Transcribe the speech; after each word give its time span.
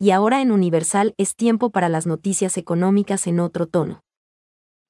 y 0.00 0.12
ahora 0.12 0.40
en 0.40 0.52
Universal 0.52 1.14
es 1.18 1.34
tiempo 1.34 1.70
para 1.70 1.88
las 1.88 2.06
noticias 2.06 2.56
económicas 2.56 3.26
en 3.26 3.40
otro 3.40 3.66
tono. 3.66 4.04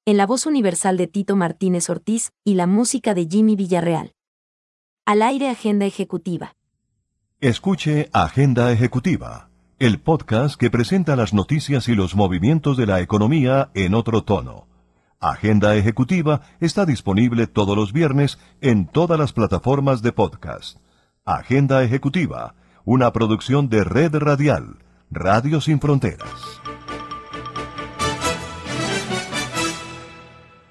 En 0.05 0.17
la 0.17 0.27
voz 0.27 0.45
universal 0.45 0.97
de 0.97 1.07
Tito 1.07 1.35
Martínez 1.35 1.89
Ortiz 1.89 2.31
y 2.43 2.53
la 2.53 2.67
música 2.67 3.13
de 3.13 3.27
Jimmy 3.27 3.55
Villarreal. 3.55 4.13
Al 5.05 5.23
aire 5.23 5.49
Agenda 5.49 5.85
Ejecutiva. 5.85 6.55
Escuche 7.41 8.09
Agenda 8.13 8.71
Ejecutiva, 8.71 9.49
el 9.79 9.99
podcast 9.99 10.59
que 10.59 10.69
presenta 10.69 11.15
las 11.15 11.33
noticias 11.33 11.87
y 11.89 11.95
los 11.95 12.15
movimientos 12.15 12.77
de 12.77 12.85
la 12.85 13.01
economía 13.01 13.71
en 13.73 13.95
otro 13.95 14.23
tono. 14.23 14.67
Agenda 15.19 15.75
Ejecutiva 15.75 16.41
está 16.59 16.85
disponible 16.85 17.47
todos 17.47 17.75
los 17.75 17.93
viernes 17.93 18.37
en 18.61 18.85
todas 18.87 19.19
las 19.19 19.33
plataformas 19.33 20.01
de 20.01 20.11
podcast. 20.11 20.77
Agenda 21.25 21.83
Ejecutiva, 21.83 22.55
una 22.85 23.11
producción 23.11 23.69
de 23.69 23.83
Red 23.83 24.15
Radial 24.15 24.77
Radio 25.11 25.59
Sin 25.59 25.79
Fronteras. 25.79 26.61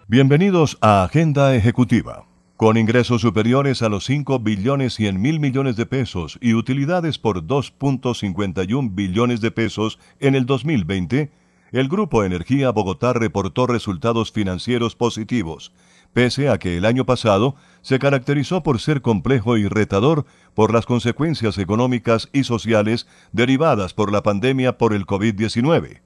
Bienvenidos 0.07 0.79
a 0.81 1.03
Agenda 1.03 1.57
Ejecutiva. 1.57 2.25
Con 2.57 2.77
ingresos 2.77 3.23
superiores 3.23 3.83
a 3.83 3.89
los 3.89 4.05
5 4.05 4.39
billones 4.39 4.95
100 4.95 5.21
mil 5.21 5.41
millones 5.41 5.75
de 5.75 5.87
pesos 5.87 6.39
y 6.41 6.55
utilidades 6.55 7.19
por 7.19 7.49
2.51 7.49 8.95
billones 8.95 9.41
de 9.41 9.51
pesos 9.51 9.99
en 10.21 10.37
el 10.37 10.47
2020, 10.47 11.33
el 11.73 11.89
Grupo 11.89 12.23
Energía 12.23 12.71
Bogotá 12.71 13.15
reportó 13.15 13.67
resultados 13.67 14.31
financieros 14.31 14.95
positivos, 14.95 15.73
pese 16.13 16.49
a 16.49 16.59
que 16.59 16.77
el 16.77 16.85
año 16.85 17.05
pasado 17.07 17.55
se 17.83 17.99
caracterizó 17.99 18.63
por 18.63 18.81
ser 18.81 19.03
complejo 19.03 19.57
y 19.57 19.69
retador 19.69 20.27
por 20.55 20.73
las 20.73 20.87
consecuencias 20.87 21.59
económicas 21.59 22.29
y 22.33 22.45
sociales 22.45 23.07
derivadas 23.33 23.95
por 23.95 24.13
la 24.13 24.23
pandemia 24.23 24.79
por 24.79 24.93
el 24.95 25.07
COVID-19. 25.07 26.01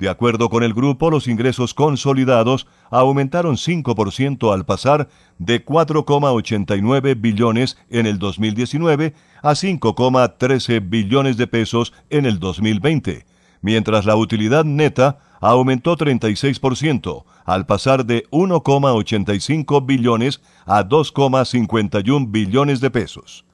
De 0.00 0.08
acuerdo 0.08 0.48
con 0.48 0.62
el 0.62 0.72
grupo, 0.72 1.10
los 1.10 1.28
ingresos 1.28 1.74
consolidados 1.74 2.66
aumentaron 2.90 3.56
5% 3.56 4.54
al 4.54 4.64
pasar 4.64 5.08
de 5.38 5.62
4,89 5.62 7.20
billones 7.20 7.76
en 7.90 8.06
el 8.06 8.18
2019 8.18 9.12
a 9.42 9.50
5,13 9.50 10.88
billones 10.88 11.36
de 11.36 11.46
pesos 11.46 11.92
en 12.08 12.24
el 12.24 12.38
2020, 12.38 13.26
mientras 13.60 14.06
la 14.06 14.16
utilidad 14.16 14.64
neta 14.64 15.18
aumentó 15.40 15.96
36%, 15.96 17.24
al 17.44 17.66
pasar 17.66 18.04
de 18.04 18.24
1,85 18.30 19.84
billones 19.84 20.40
a 20.66 20.84
2,51 20.84 22.30
billones 22.30 22.80
de 22.80 22.90
pesos. 22.90 23.44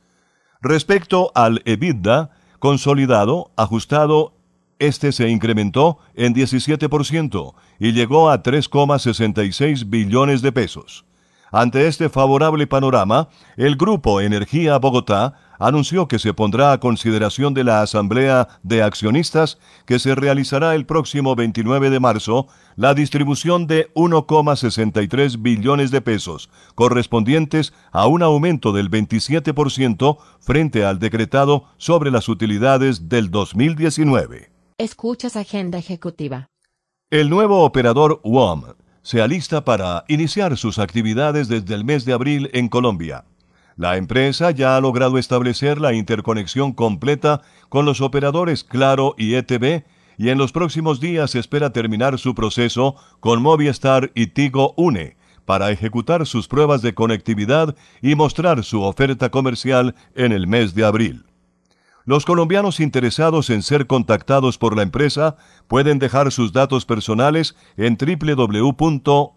Respecto 0.60 1.32
al 1.34 1.62
EBITDA 1.64 2.30
consolidado, 2.58 3.52
ajustado, 3.56 4.34
este 4.78 5.12
se 5.12 5.28
incrementó 5.28 5.98
en 6.14 6.34
17% 6.34 7.54
y 7.78 7.92
llegó 7.92 8.30
a 8.30 8.42
3,66 8.42 9.88
billones 9.88 10.42
de 10.42 10.52
pesos. 10.52 11.04
Ante 11.52 11.86
este 11.86 12.08
favorable 12.08 12.66
panorama, 12.66 13.28
el 13.56 13.76
Grupo 13.76 14.20
Energía 14.20 14.78
Bogotá 14.78 15.34
anunció 15.58 16.08
que 16.08 16.18
se 16.18 16.34
pondrá 16.34 16.72
a 16.72 16.80
consideración 16.80 17.54
de 17.54 17.64
la 17.64 17.82
Asamblea 17.82 18.48
de 18.62 18.82
Accionistas 18.82 19.58
que 19.86 19.98
se 19.98 20.14
realizará 20.14 20.74
el 20.74 20.86
próximo 20.86 21.36
29 21.36 21.90
de 21.90 22.00
marzo 22.00 22.48
la 22.74 22.94
distribución 22.94 23.66
de 23.66 23.92
1,63 23.94 25.40
billones 25.40 25.90
de 25.90 26.00
pesos, 26.00 26.50
correspondientes 26.74 27.72
a 27.92 28.06
un 28.06 28.22
aumento 28.22 28.72
del 28.72 28.90
27% 28.90 30.18
frente 30.40 30.84
al 30.84 30.98
decretado 30.98 31.64
sobre 31.78 32.10
las 32.10 32.28
utilidades 32.28 33.08
del 33.08 33.30
2019. 33.30 34.50
Escuchas 34.78 35.36
Agenda 35.36 35.78
Ejecutiva. 35.78 36.48
El 37.08 37.30
nuevo 37.30 37.64
operador 37.64 38.20
WOM 38.24 38.64
se 39.06 39.22
alista 39.22 39.64
para 39.64 40.04
iniciar 40.08 40.56
sus 40.56 40.80
actividades 40.80 41.46
desde 41.46 41.76
el 41.76 41.84
mes 41.84 42.04
de 42.04 42.12
abril 42.12 42.50
en 42.52 42.68
Colombia. 42.68 43.24
La 43.76 43.98
empresa 43.98 44.50
ya 44.50 44.76
ha 44.76 44.80
logrado 44.80 45.16
establecer 45.16 45.80
la 45.80 45.92
interconexión 45.92 46.72
completa 46.72 47.40
con 47.68 47.84
los 47.84 48.00
operadores 48.00 48.64
Claro 48.64 49.14
y 49.16 49.34
ETB 49.34 49.84
y 50.18 50.30
en 50.30 50.38
los 50.38 50.50
próximos 50.50 50.98
días 50.98 51.36
espera 51.36 51.70
terminar 51.70 52.18
su 52.18 52.34
proceso 52.34 52.96
con 53.20 53.40
Movistar 53.42 54.10
y 54.16 54.26
Tigo 54.26 54.74
Une 54.76 55.16
para 55.44 55.70
ejecutar 55.70 56.26
sus 56.26 56.48
pruebas 56.48 56.82
de 56.82 56.92
conectividad 56.92 57.76
y 58.02 58.16
mostrar 58.16 58.64
su 58.64 58.82
oferta 58.82 59.30
comercial 59.30 59.94
en 60.16 60.32
el 60.32 60.48
mes 60.48 60.74
de 60.74 60.84
abril. 60.84 61.26
Los 62.06 62.24
colombianos 62.24 62.78
interesados 62.78 63.50
en 63.50 63.62
ser 63.62 63.88
contactados 63.88 64.58
por 64.58 64.76
la 64.76 64.82
empresa 64.82 65.36
pueden 65.66 65.98
dejar 65.98 66.30
sus 66.30 66.52
datos 66.52 66.86
personales 66.86 67.56
en 67.76 67.98
www.wom.com 67.98 69.36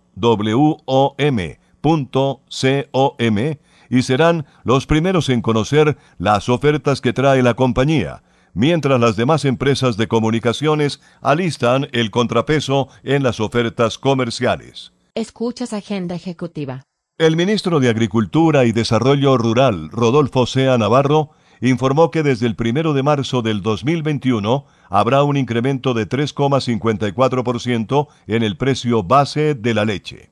y 3.90 4.04
serán 4.04 4.46
los 4.64 4.86
primeros 4.86 5.30
en 5.30 5.42
conocer 5.42 5.98
las 6.20 6.48
ofertas 6.48 7.02
que 7.02 7.12
trae 7.12 7.42
la 7.42 7.56
compañía, 7.56 8.22
mientras 8.54 9.00
las 9.00 9.16
demás 9.16 9.46
empresas 9.46 9.98
de 9.98 10.08
comunicaciones 10.08 11.02
alistan 11.22 11.88
el 11.92 12.12
contrapeso 12.12 12.90
en 13.02 13.24
las 13.24 13.40
ofertas 13.40 13.98
comerciales. 13.98 14.94
Escuchas 15.16 15.74
Agenda 15.74 16.14
Ejecutiva. 16.14 16.84
El 17.18 17.36
ministro 17.36 17.80
de 17.80 17.90
Agricultura 17.90 18.66
y 18.66 18.72
Desarrollo 18.72 19.38
Rural, 19.38 19.90
Rodolfo 19.90 20.46
Sea 20.46 20.78
Navarro, 20.78 21.32
informó 21.62 22.12
que 22.12 22.24
desde 22.24 22.48
el 22.48 22.56
primero 22.56 22.94
de 22.94 23.04
marzo 23.04 23.42
del 23.42 23.62
2021 23.62 24.66
habrá 24.90 25.24
un 25.24 25.38
incremento 25.38 25.94
de 25.94 26.08
3,54% 26.08 28.08
en 28.28 28.44
el 28.44 28.58
precio 28.58 29.04
base 29.04 29.56
de 29.56 29.74
la 29.74 29.86
leche. 29.86 30.30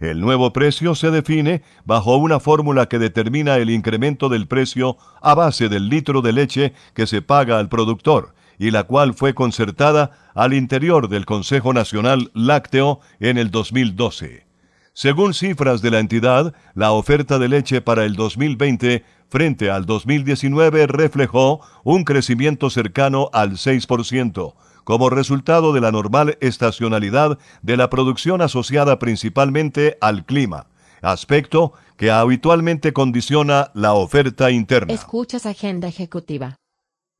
El 0.00 0.20
nuevo 0.20 0.52
precio 0.52 0.94
se 0.96 1.12
define 1.12 1.62
bajo 1.84 2.16
una 2.16 2.40
fórmula 2.40 2.86
que 2.86 2.98
determina 2.98 3.56
el 3.56 3.70
incremento 3.70 4.28
del 4.28 4.48
precio 4.48 4.96
a 5.20 5.34
base 5.34 5.68
del 5.68 5.88
litro 5.88 6.22
de 6.22 6.32
leche 6.32 6.72
que 6.92 7.06
se 7.06 7.22
paga 7.22 7.60
al 7.60 7.68
productor 7.68 8.34
y 8.58 8.72
la 8.72 8.82
cual 8.84 9.14
fue 9.14 9.34
concertada 9.34 10.10
al 10.34 10.54
interior 10.54 11.08
del 11.08 11.24
Consejo 11.24 11.72
Nacional 11.72 12.30
Lácteo 12.34 13.00
en 13.20 13.38
el 13.38 13.50
2012. 13.50 14.51
Según 14.94 15.32
cifras 15.32 15.80
de 15.80 15.90
la 15.90 16.00
entidad, 16.00 16.54
la 16.74 16.92
oferta 16.92 17.38
de 17.38 17.48
leche 17.48 17.80
para 17.80 18.04
el 18.04 18.14
2020 18.14 19.02
frente 19.28 19.70
al 19.70 19.86
2019 19.86 20.86
reflejó 20.86 21.62
un 21.82 22.04
crecimiento 22.04 22.68
cercano 22.68 23.30
al 23.32 23.52
6%, 23.52 24.54
como 24.84 25.08
resultado 25.08 25.72
de 25.72 25.80
la 25.80 25.92
normal 25.92 26.36
estacionalidad 26.42 27.38
de 27.62 27.78
la 27.78 27.88
producción 27.88 28.42
asociada 28.42 28.98
principalmente 28.98 29.96
al 30.02 30.26
clima, 30.26 30.66
aspecto 31.00 31.72
que 31.96 32.10
habitualmente 32.10 32.92
condiciona 32.92 33.70
la 33.72 33.94
oferta 33.94 34.50
interna. 34.50 34.92
Escuchas 34.92 35.46
Agenda 35.46 35.88
Ejecutiva. 35.88 36.56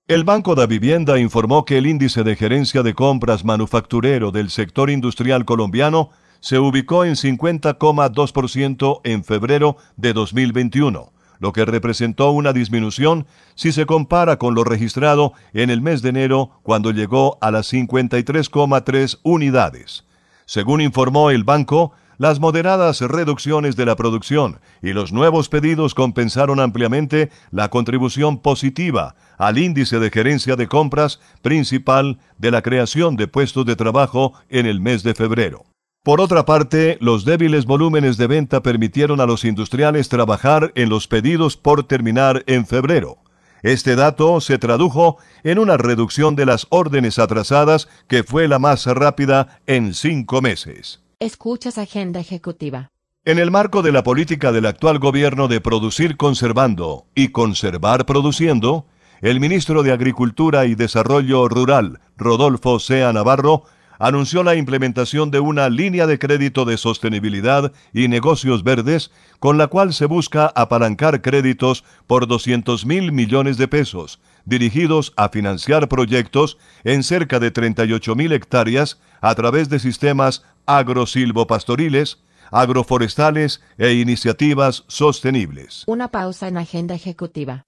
El 0.08 0.24
Banco 0.24 0.54
de 0.54 0.66
Vivienda 0.66 1.18
informó 1.18 1.64
que 1.64 1.78
el 1.78 1.86
índice 1.86 2.22
de 2.22 2.36
gerencia 2.36 2.82
de 2.82 2.92
compras 2.92 3.46
manufacturero 3.46 4.30
del 4.30 4.50
sector 4.50 4.90
industrial 4.90 5.46
colombiano 5.46 6.10
se 6.42 6.58
ubicó 6.58 7.06
en 7.06 7.14
50,2% 7.14 9.00
en 9.04 9.24
febrero 9.24 9.78
de 9.96 10.12
2021 10.12 11.12
lo 11.38 11.52
que 11.52 11.64
representó 11.64 12.30
una 12.30 12.52
disminución 12.52 13.26
si 13.56 13.72
se 13.72 13.84
compara 13.84 14.38
con 14.38 14.54
lo 14.54 14.62
registrado 14.62 15.32
en 15.52 15.70
el 15.70 15.80
mes 15.80 16.00
de 16.00 16.10
enero 16.10 16.60
cuando 16.62 16.92
llegó 16.92 17.36
a 17.40 17.50
las 17.50 17.72
53,3 17.72 19.18
unidades. 19.24 20.04
Según 20.46 20.80
informó 20.80 21.30
el 21.30 21.42
banco, 21.42 21.94
las 22.16 22.38
moderadas 22.38 23.00
reducciones 23.00 23.74
de 23.74 23.86
la 23.86 23.96
producción 23.96 24.60
y 24.82 24.92
los 24.92 25.12
nuevos 25.12 25.48
pedidos 25.48 25.94
compensaron 25.94 26.60
ampliamente 26.60 27.30
la 27.50 27.70
contribución 27.70 28.38
positiva 28.38 29.16
al 29.36 29.58
índice 29.58 29.98
de 29.98 30.10
gerencia 30.10 30.54
de 30.54 30.68
compras 30.68 31.18
principal 31.42 32.20
de 32.38 32.52
la 32.52 32.62
creación 32.62 33.16
de 33.16 33.26
puestos 33.26 33.66
de 33.66 33.74
trabajo 33.74 34.34
en 34.48 34.66
el 34.66 34.80
mes 34.80 35.02
de 35.02 35.14
febrero. 35.14 35.71
Por 36.04 36.20
otra 36.20 36.44
parte, 36.44 36.98
los 37.00 37.24
débiles 37.24 37.64
volúmenes 37.64 38.16
de 38.16 38.26
venta 38.26 38.60
permitieron 38.60 39.20
a 39.20 39.26
los 39.26 39.44
industriales 39.44 40.08
trabajar 40.08 40.72
en 40.74 40.88
los 40.88 41.06
pedidos 41.06 41.56
por 41.56 41.84
terminar 41.84 42.42
en 42.48 42.66
febrero. 42.66 43.18
Este 43.62 43.94
dato 43.94 44.40
se 44.40 44.58
tradujo 44.58 45.18
en 45.44 45.60
una 45.60 45.76
reducción 45.76 46.34
de 46.34 46.44
las 46.44 46.66
órdenes 46.70 47.20
atrasadas 47.20 47.88
que 48.08 48.24
fue 48.24 48.48
la 48.48 48.58
más 48.58 48.86
rápida 48.86 49.60
en 49.68 49.94
cinco 49.94 50.42
meses. 50.42 51.04
Escuchas 51.20 51.78
Agenda 51.78 52.18
Ejecutiva. 52.18 52.88
En 53.24 53.38
el 53.38 53.52
marco 53.52 53.82
de 53.82 53.92
la 53.92 54.02
política 54.02 54.50
del 54.50 54.66
actual 54.66 54.98
gobierno 54.98 55.46
de 55.46 55.60
producir 55.60 56.16
conservando 56.16 57.06
y 57.14 57.28
conservar 57.28 58.06
produciendo, 58.06 58.86
el 59.20 59.38
ministro 59.38 59.84
de 59.84 59.92
Agricultura 59.92 60.66
y 60.66 60.74
Desarrollo 60.74 61.46
Rural, 61.46 62.00
Rodolfo 62.16 62.80
Sea 62.80 63.12
Navarro, 63.12 63.62
anunció 64.02 64.42
la 64.42 64.56
implementación 64.56 65.30
de 65.30 65.38
una 65.38 65.68
línea 65.68 66.08
de 66.08 66.18
crédito 66.18 66.64
de 66.64 66.76
sostenibilidad 66.76 67.72
y 67.92 68.08
negocios 68.08 68.64
verdes 68.64 69.12
con 69.38 69.58
la 69.58 69.68
cual 69.68 69.94
se 69.94 70.06
busca 70.06 70.52
apalancar 70.56 71.22
créditos 71.22 71.84
por 72.08 72.26
200 72.26 72.84
mil 72.84 73.12
millones 73.12 73.58
de 73.58 73.68
pesos, 73.68 74.20
dirigidos 74.44 75.12
a 75.16 75.28
financiar 75.28 75.88
proyectos 75.88 76.58
en 76.82 77.04
cerca 77.04 77.38
de 77.38 77.52
38.000 77.52 78.32
hectáreas 78.32 79.00
a 79.20 79.36
través 79.36 79.68
de 79.68 79.78
sistemas 79.78 80.42
agrosilvopastoriles, 80.66 82.18
agroforestales 82.50 83.62
e 83.78 83.92
iniciativas 83.92 84.82
sostenibles. 84.88 85.84
Una 85.86 86.08
pausa 86.08 86.48
en 86.48 86.56
agenda 86.56 86.96
ejecutiva. 86.96 87.66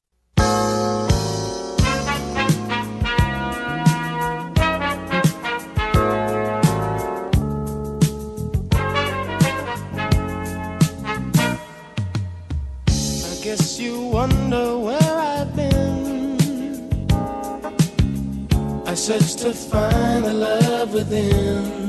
Wonder 14.27 14.79
where 14.79 15.17
I've 15.33 15.55
been. 15.55 16.39
I 18.87 18.95
searched 18.95 19.39
to 19.41 19.53
find 19.53 20.25
the 20.25 20.33
love 20.33 20.95
within. 20.95 21.84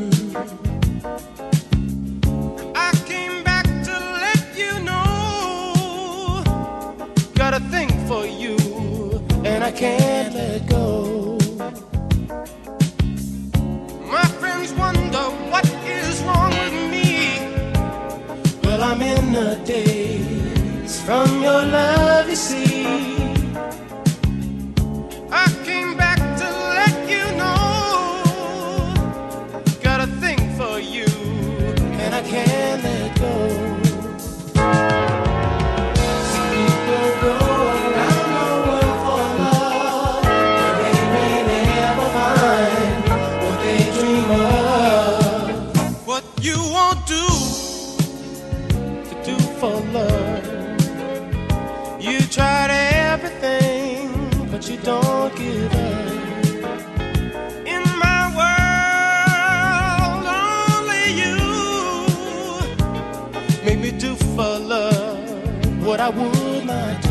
What 65.85 65.99
I 65.99 66.09
would 66.09 66.65
not 66.65 67.01
do. 67.03 67.09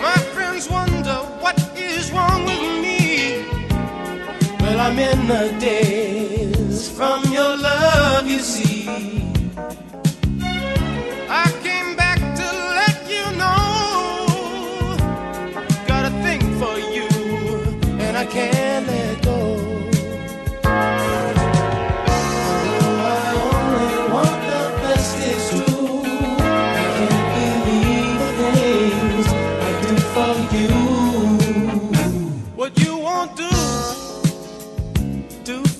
My 0.00 0.16
friends 0.32 0.70
wonder 0.70 1.16
what 1.42 1.56
is 1.76 2.10
wrong 2.12 2.46
with 2.46 2.62
me. 2.84 3.44
Well, 4.60 4.80
I'm 4.80 4.98
in 4.98 5.28
the 5.28 5.54
days 5.60 5.83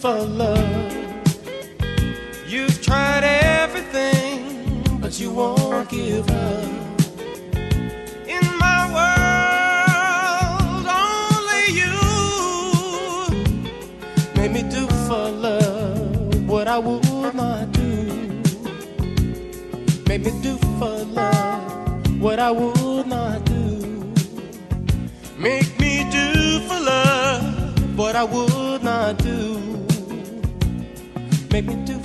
for 0.05 0.21
love. 0.27 0.93
You've 2.47 2.83
tried 2.83 3.25
everything 3.25 4.99
but 5.01 5.19
you 5.19 5.33
won't 5.33 5.89
give 5.89 6.29
up. 6.29 7.01
In 8.29 8.45
my 8.65 8.81
world, 8.97 10.87
only 11.07 11.65
you 11.81 11.97
made 14.37 14.53
me 14.53 14.63
do 14.71 14.87
for 15.09 15.31
love 15.47 16.51
what 16.51 16.69
I 16.69 16.79
would 16.79 17.35
not 17.35 17.73
do. 17.73 18.43
Made 20.07 20.23
me 20.27 20.33
do 20.43 20.59
for 20.79 20.97
love 21.19 22.21
what 22.21 22.39
I 22.39 22.51
would 22.51 23.07
not 23.07 23.43
do. 23.47 24.13
Make 25.39 25.81
me 25.81 26.05
do 26.11 26.61
for 26.69 26.79
love 26.79 27.97
what 27.97 28.15
I 28.17 28.25
would 28.25 28.83
not 28.83 29.17
do. 29.17 29.24
Make 31.55 31.67
me 31.67 31.75
do 31.85 32.04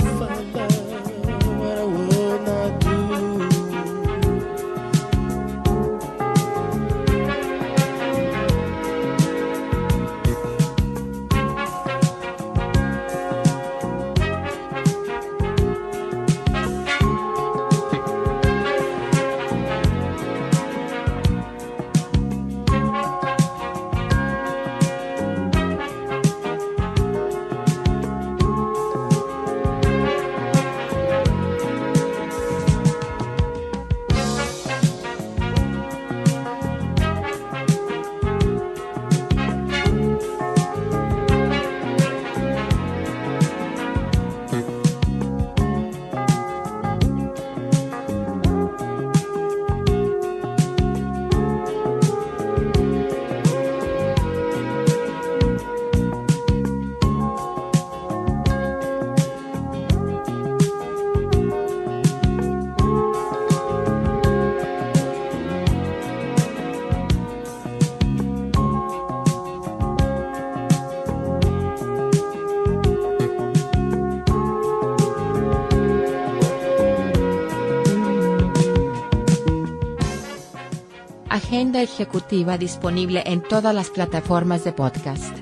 Ejecutiva 81.81 82.57
disponible 82.57 83.23
en 83.25 83.41
todas 83.41 83.73
las 83.73 83.89
plataformas 83.89 84.63
de 84.63 84.73
podcast. 84.73 85.35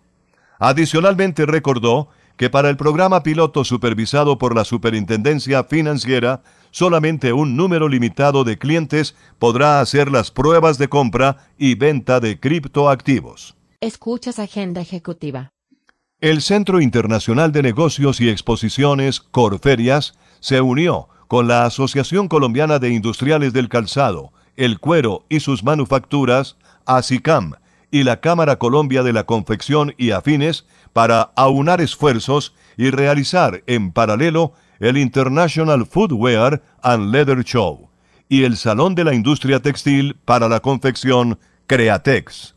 Adicionalmente 0.59 1.45
recordó 1.45 2.09
que 2.37 2.49
para 2.49 2.69
el 2.69 2.77
programa 2.77 3.23
piloto 3.23 3.63
supervisado 3.63 4.37
por 4.37 4.55
la 4.55 4.63
Superintendencia 4.63 5.63
Financiera, 5.63 6.43
solamente 6.71 7.33
un 7.33 7.57
número 7.57 7.89
limitado 7.89 8.43
de 8.43 8.57
clientes 8.57 9.15
podrá 9.39 9.79
hacer 9.81 10.11
las 10.11 10.31
pruebas 10.31 10.77
de 10.77 10.87
compra 10.87 11.37
y 11.57 11.75
venta 11.75 12.19
de 12.19 12.39
criptoactivos. 12.39 13.55
Escuchas 13.81 14.39
Agenda 14.39 14.81
Ejecutiva. 14.81 15.49
El 16.19 16.41
Centro 16.41 16.81
Internacional 16.81 17.51
de 17.51 17.61
Negocios 17.61 18.19
y 18.21 18.27
Exposiciones, 18.27 19.19
Corferias, 19.19 20.17
se 20.39 20.61
unió 20.61 21.09
con 21.27 21.47
la 21.47 21.65
Asociación 21.65 22.27
Colombiana 22.27 22.79
de 22.79 22.89
Industriales 22.89 23.53
del 23.53 23.69
Calzado, 23.69 24.33
el 24.55 24.79
Cuero 24.79 25.27
y 25.29 25.41
sus 25.41 25.63
Manufacturas, 25.63 26.57
ASICAM, 26.87 27.53
y 27.91 28.01
la 28.01 28.19
Cámara 28.19 28.57
Colombia 28.57 29.03
de 29.03 29.13
la 29.13 29.25
Confección 29.25 29.93
y 29.95 30.09
Afines 30.09 30.65
para 30.91 31.21
aunar 31.35 31.81
esfuerzos 31.81 32.55
y 32.77 32.89
realizar 32.89 33.63
en 33.67 33.91
paralelo 33.91 34.53
el 34.79 34.97
International 34.97 35.85
Footwear 35.85 36.63
and 36.81 37.13
Leather 37.13 37.43
Show 37.43 37.91
y 38.27 38.43
el 38.43 38.57
Salón 38.57 38.95
de 38.95 39.03
la 39.03 39.13
Industria 39.13 39.59
Textil 39.59 40.15
para 40.25 40.49
la 40.49 40.61
Confección 40.61 41.37
Createx. 41.67 42.56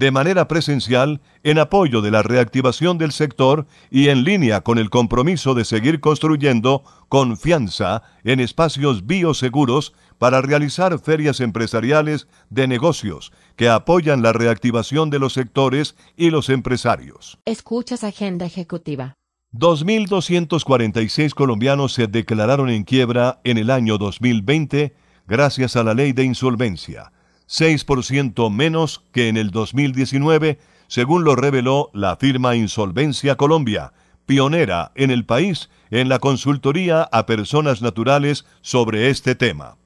De 0.00 0.10
manera 0.10 0.48
presencial, 0.48 1.20
en 1.42 1.58
apoyo 1.58 2.00
de 2.00 2.10
la 2.10 2.22
reactivación 2.22 2.96
del 2.96 3.12
sector 3.12 3.66
y 3.90 4.08
en 4.08 4.24
línea 4.24 4.62
con 4.62 4.78
el 4.78 4.88
compromiso 4.88 5.52
de 5.52 5.66
seguir 5.66 6.00
construyendo 6.00 6.84
confianza 7.10 8.02
en 8.24 8.40
espacios 8.40 9.04
bioseguros 9.04 9.92
para 10.16 10.40
realizar 10.40 10.98
ferias 11.00 11.40
empresariales 11.40 12.28
de 12.48 12.66
negocios 12.66 13.30
que 13.56 13.68
apoyan 13.68 14.22
la 14.22 14.32
reactivación 14.32 15.10
de 15.10 15.18
los 15.18 15.34
sectores 15.34 15.96
y 16.16 16.30
los 16.30 16.48
empresarios. 16.48 17.38
Escuchas 17.44 18.02
Agenda 18.02 18.46
Ejecutiva. 18.46 19.18
2.246 19.52 21.34
colombianos 21.34 21.92
se 21.92 22.06
declararon 22.06 22.70
en 22.70 22.84
quiebra 22.84 23.42
en 23.44 23.58
el 23.58 23.68
año 23.68 23.98
2020 23.98 24.94
gracias 25.28 25.76
a 25.76 25.84
la 25.84 25.92
ley 25.92 26.14
de 26.14 26.24
insolvencia, 26.24 27.12
6% 27.50 28.48
menos 28.50 29.02
que 29.12 29.28
en 29.28 29.36
el 29.36 29.50
2019, 29.50 30.60
según 30.86 31.24
lo 31.24 31.34
reveló 31.34 31.90
la 31.92 32.16
firma 32.16 32.54
Insolvencia 32.54 33.36
Colombia, 33.36 33.92
pionera 34.24 34.92
en 34.94 35.10
el 35.10 35.24
país 35.24 35.68
en 35.90 36.08
la 36.08 36.20
consultoría 36.20 37.02
a 37.02 37.26
personas 37.26 37.82
naturales 37.82 38.46
sobre 38.60 39.10
este 39.10 39.34
tema. 39.34 39.76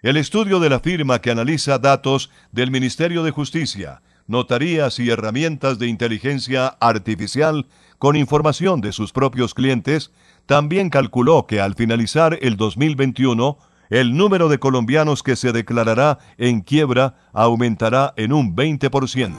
El 0.00 0.16
estudio 0.16 0.58
de 0.58 0.70
la 0.70 0.80
firma 0.80 1.20
que 1.20 1.30
analiza 1.30 1.78
datos 1.78 2.30
del 2.50 2.70
Ministerio 2.70 3.22
de 3.22 3.30
Justicia, 3.30 4.00
notarías 4.26 4.98
y 4.98 5.10
herramientas 5.10 5.78
de 5.78 5.88
inteligencia 5.88 6.68
artificial 6.80 7.66
con 7.98 8.16
información 8.16 8.80
de 8.80 8.92
sus 8.92 9.12
propios 9.12 9.52
clientes, 9.52 10.10
también 10.46 10.88
calculó 10.88 11.46
que 11.46 11.60
al 11.60 11.74
finalizar 11.74 12.38
el 12.40 12.56
2021, 12.56 13.58
el 13.92 14.16
número 14.16 14.48
de 14.48 14.58
colombianos 14.58 15.22
que 15.22 15.36
se 15.36 15.52
declarará 15.52 16.18
en 16.38 16.62
quiebra 16.62 17.14
aumentará 17.34 18.14
en 18.16 18.32
un 18.32 18.56
20%. 18.56 19.34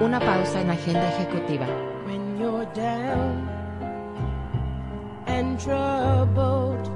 Una 0.00 0.18
pausa 0.18 0.60
en 0.60 0.70
Agenda 0.70 1.08
Ejecutiva. 1.14 1.66
when 2.04 2.38
you're 2.38 2.66
down 2.74 3.48
and 5.26 5.58
troubled 5.60 6.95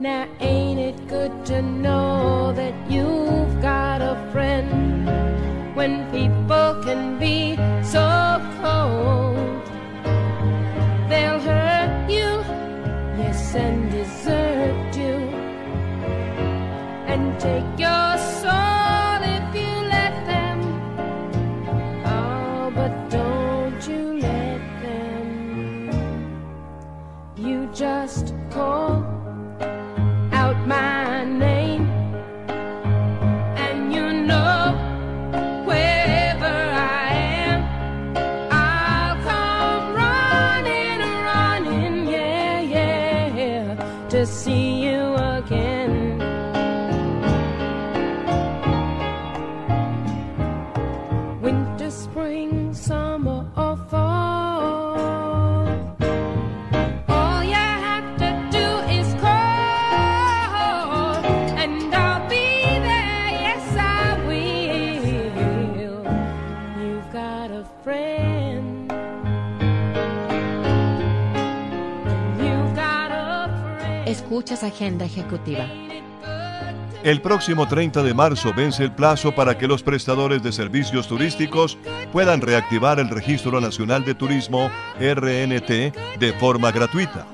Now 0.00 0.26
ain't 0.40 0.80
it 0.80 1.06
good 1.06 1.46
to 1.46 1.62
know 1.62 2.52
that 2.56 2.74
you've 2.90 3.62
got 3.62 4.02
a 4.02 4.16
friend? 4.32 5.06
When 5.76 6.10
people 6.10 6.82
can 6.82 7.16
be 7.20 7.54
assim. 44.24 44.73
Escuchas 74.44 74.74
Agenda 74.74 75.06
Ejecutiva. 75.06 75.64
El 77.02 77.22
próximo 77.22 77.66
30 77.66 78.02
de 78.02 78.12
marzo 78.12 78.52
vence 78.54 78.84
el 78.84 78.92
plazo 78.92 79.34
para 79.34 79.56
que 79.56 79.66
los 79.66 79.82
prestadores 79.82 80.42
de 80.42 80.52
servicios 80.52 81.08
turísticos 81.08 81.78
puedan 82.12 82.42
reactivar 82.42 83.00
el 83.00 83.08
Registro 83.08 83.58
Nacional 83.58 84.04
de 84.04 84.14
Turismo 84.14 84.70
RNT 85.00 86.18
de 86.18 86.34
forma 86.38 86.72
gratuita. 86.72 87.26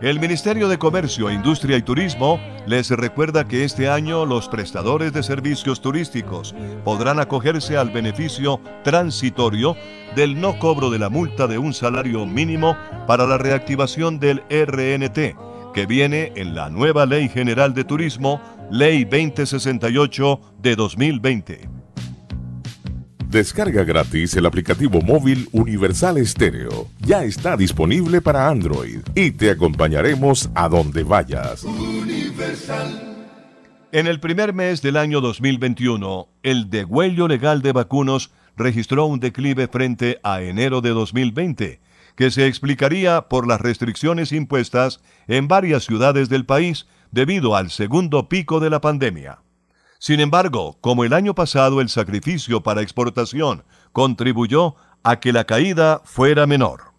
El 0.00 0.20
Ministerio 0.20 0.68
de 0.68 0.78
Comercio, 0.78 1.28
Industria 1.28 1.76
y 1.76 1.82
Turismo 1.82 2.38
les 2.66 2.90
recuerda 2.90 3.48
que 3.48 3.64
este 3.64 3.88
año 3.88 4.24
los 4.24 4.48
prestadores 4.48 5.12
de 5.12 5.24
servicios 5.24 5.80
turísticos 5.80 6.54
podrán 6.84 7.18
acogerse 7.18 7.76
al 7.76 7.90
beneficio 7.90 8.60
transitorio 8.84 9.76
del 10.14 10.40
no 10.40 10.56
cobro 10.60 10.88
de 10.88 11.00
la 11.00 11.08
multa 11.08 11.48
de 11.48 11.58
un 11.58 11.74
salario 11.74 12.26
mínimo 12.26 12.76
para 13.08 13.26
la 13.26 13.38
reactivación 13.38 14.20
del 14.20 14.44
RNT, 14.50 15.51
que 15.72 15.86
viene 15.86 16.32
en 16.36 16.54
la 16.54 16.70
nueva 16.70 17.06
Ley 17.06 17.28
General 17.28 17.74
de 17.74 17.84
Turismo, 17.84 18.40
Ley 18.70 19.04
2068 19.04 20.40
de 20.60 20.76
2020. 20.76 21.68
Descarga 23.28 23.82
gratis 23.82 24.36
el 24.36 24.44
aplicativo 24.44 25.00
móvil 25.00 25.48
Universal 25.52 26.18
Estéreo. 26.18 26.88
Ya 27.00 27.24
está 27.24 27.56
disponible 27.56 28.20
para 28.20 28.48
Android 28.48 29.00
y 29.14 29.30
te 29.30 29.50
acompañaremos 29.50 30.50
a 30.54 30.68
donde 30.68 31.02
vayas. 31.02 31.64
En 33.90 34.06
el 34.06 34.20
primer 34.20 34.52
mes 34.52 34.82
del 34.82 34.98
año 34.98 35.22
2021, 35.22 36.28
el 36.42 36.68
degüello 36.68 37.26
legal 37.26 37.62
de 37.62 37.72
vacunos 37.72 38.30
registró 38.56 39.06
un 39.06 39.20
declive 39.20 39.66
frente 39.66 40.18
a 40.22 40.42
enero 40.42 40.82
de 40.82 40.90
2020, 40.90 41.80
que 42.16 42.30
se 42.30 42.46
explicaría 42.46 43.28
por 43.28 43.46
las 43.46 43.60
restricciones 43.60 44.32
impuestas 44.32 45.00
en 45.28 45.48
varias 45.48 45.84
ciudades 45.84 46.28
del 46.28 46.46
país 46.46 46.86
debido 47.10 47.56
al 47.56 47.70
segundo 47.70 48.28
pico 48.28 48.60
de 48.60 48.70
la 48.70 48.80
pandemia. 48.80 49.40
Sin 49.98 50.20
embargo, 50.20 50.78
como 50.80 51.04
el 51.04 51.12
año 51.12 51.34
pasado 51.34 51.80
el 51.80 51.88
sacrificio 51.88 52.62
para 52.62 52.82
exportación 52.82 53.64
contribuyó 53.92 54.74
a 55.04 55.20
que 55.20 55.32
la 55.32 55.44
caída 55.44 56.00
fuera 56.04 56.46
menor. 56.46 56.92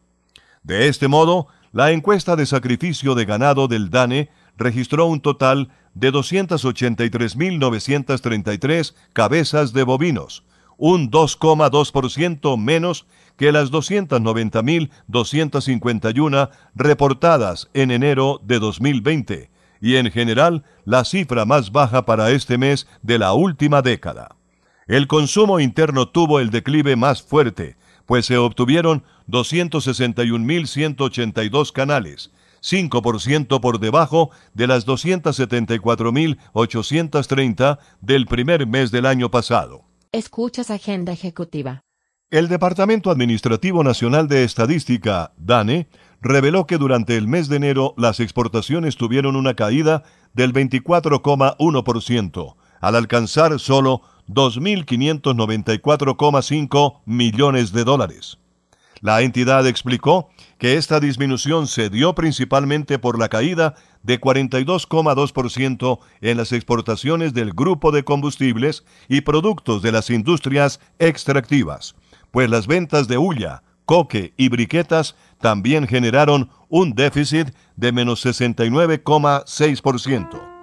De 0.63 0.87
este 0.87 1.07
modo, 1.07 1.47
la 1.73 1.91
encuesta 1.91 2.35
de 2.35 2.45
sacrificio 2.45 3.15
de 3.15 3.25
ganado 3.25 3.67
del 3.67 3.89
DANE 3.89 4.29
registró 4.57 5.07
un 5.07 5.19
total 5.19 5.71
de 5.95 6.13
283.933 6.13 8.93
cabezas 9.13 9.73
de 9.73 9.81
bovinos, 9.83 10.43
un 10.77 11.11
2,2% 11.11 12.57
menos 12.57 13.05
que 13.37 13.51
las 13.51 13.71
290.251 13.71 16.49
reportadas 16.75 17.69
en 17.73 17.91
enero 17.91 18.39
de 18.43 18.59
2020, 18.59 19.49
y 19.81 19.95
en 19.95 20.11
general 20.11 20.63
la 20.85 21.03
cifra 21.03 21.45
más 21.45 21.71
baja 21.71 22.05
para 22.05 22.29
este 22.31 22.57
mes 22.57 22.87
de 23.01 23.19
la 23.19 23.33
última 23.33 23.81
década. 23.81 24.37
El 24.87 25.07
consumo 25.07 25.59
interno 25.59 26.07
tuvo 26.09 26.39
el 26.39 26.49
declive 26.49 26.95
más 26.95 27.21
fuerte, 27.21 27.75
pues 28.05 28.25
se 28.25 28.37
obtuvieron 28.37 29.03
261.182 29.29 31.71
canales, 31.71 32.31
5% 32.61 33.59
por 33.59 33.79
debajo 33.79 34.29
de 34.53 34.67
las 34.67 34.85
274.830 34.85 37.79
del 38.01 38.25
primer 38.25 38.67
mes 38.67 38.91
del 38.91 39.05
año 39.05 39.31
pasado. 39.31 39.85
Escuchas 40.13 40.69
Agenda 40.69 41.11
Ejecutiva. 41.11 41.81
El 42.29 42.47
Departamento 42.47 43.09
Administrativo 43.09 43.83
Nacional 43.83 44.27
de 44.27 44.43
Estadística, 44.43 45.33
DANE, 45.37 45.87
reveló 46.21 46.67
que 46.67 46.77
durante 46.77 47.17
el 47.17 47.27
mes 47.27 47.49
de 47.49 47.55
enero 47.55 47.95
las 47.97 48.19
exportaciones 48.19 48.95
tuvieron 48.95 49.35
una 49.35 49.55
caída 49.55 50.03
del 50.33 50.53
24,1%, 50.53 52.55
al 52.79 52.95
alcanzar 52.95 53.59
solo 53.59 54.03
2.594,5 54.27 57.01
millones 57.05 57.73
de 57.73 57.83
dólares. 57.83 58.37
La 59.03 59.21
entidad 59.21 59.67
explicó 59.67 60.29
que 60.57 60.77
esta 60.77 60.99
disminución 61.01 61.67
se 61.67 61.89
dio 61.89 62.15
principalmente 62.15 62.99
por 62.99 63.19
la 63.19 63.27
caída 63.27 63.75
de 64.01 64.21
42,2% 64.21 65.99
en 66.21 66.37
las 66.37 66.53
exportaciones 66.53 67.33
del 67.33 67.51
grupo 67.51 67.91
de 67.91 68.05
combustibles 68.05 68.85
y 69.09 69.19
productos 69.19 69.81
de 69.81 69.91
las 69.91 70.09
industrias 70.09 70.79
extractivas, 70.99 71.95
pues 72.31 72.49
las 72.49 72.65
ventas 72.65 73.09
de 73.09 73.17
hulla, 73.17 73.63
coque 73.83 74.33
y 74.37 74.47
briquetas 74.47 75.17
también 75.41 75.85
generaron 75.85 76.49
un 76.69 76.93
déficit 76.93 77.49
de 77.75 77.91
menos 77.91 78.25
69,6%. 78.25 80.53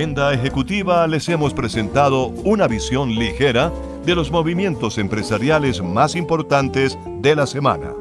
Agenda 0.00 0.32
Ejecutiva 0.32 1.06
les 1.06 1.28
hemos 1.28 1.52
presentado 1.52 2.28
una 2.28 2.66
visión 2.66 3.10
ligera 3.16 3.70
de 4.06 4.14
los 4.14 4.30
movimientos 4.30 4.96
empresariales 4.96 5.82
más 5.82 6.16
importantes 6.16 6.96
de 7.18 7.36
la 7.36 7.46
semana. 7.46 7.92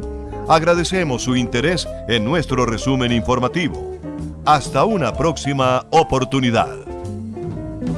Agradecemos 0.48 1.24
su 1.24 1.36
interés 1.36 1.90
en 2.08 2.24
nuestro 2.24 2.66
resumen 2.66 3.12
informativo. 3.12 3.98
Hasta 4.46 4.86
una 4.86 5.12
próxima 5.12 5.88
oportunidad. 5.90 6.74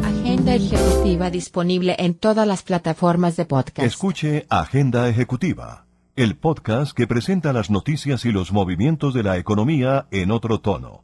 Agenda 0.03 0.55
Ejecutiva 0.55 1.29
disponible 1.29 1.95
en 1.99 2.15
todas 2.15 2.47
las 2.47 2.63
plataformas 2.63 3.35
de 3.35 3.45
podcast. 3.45 3.85
Escuche 3.85 4.47
Agenda 4.49 5.07
Ejecutiva, 5.09 5.85
el 6.15 6.35
podcast 6.35 6.93
que 6.93 7.05
presenta 7.05 7.53
las 7.53 7.69
noticias 7.69 8.25
y 8.25 8.31
los 8.31 8.51
movimientos 8.51 9.13
de 9.13 9.21
la 9.21 9.37
economía 9.37 10.07
en 10.09 10.31
otro 10.31 10.59
tono. 10.59 11.03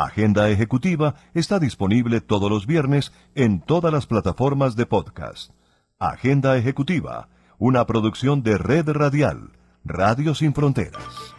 Agenda 0.00 0.48
Ejecutiva 0.48 1.16
está 1.34 1.58
disponible 1.58 2.20
todos 2.20 2.48
los 2.48 2.68
viernes 2.68 3.12
en 3.34 3.60
todas 3.60 3.92
las 3.92 4.06
plataformas 4.06 4.76
de 4.76 4.86
podcast. 4.86 5.50
Agenda 5.98 6.56
Ejecutiva, 6.56 7.28
una 7.58 7.84
producción 7.84 8.44
de 8.44 8.58
Red 8.58 8.90
Radial, 8.90 9.50
Radio 9.84 10.36
Sin 10.36 10.54
Fronteras. 10.54 11.34